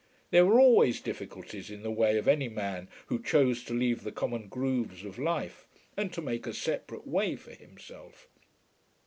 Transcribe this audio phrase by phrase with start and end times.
[0.31, 4.11] There were always difficulties in the way of any man who chose to leave the
[4.11, 8.27] common grooves of life and to make a separate way for himself.